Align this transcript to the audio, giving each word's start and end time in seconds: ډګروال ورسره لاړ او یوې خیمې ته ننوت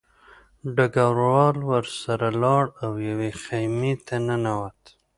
ډګروال 0.75 1.57
ورسره 1.71 2.27
لاړ 2.43 2.65
او 2.83 2.91
یوې 3.07 3.31
خیمې 3.43 3.93
ته 4.05 4.15
ننوت 4.27 4.81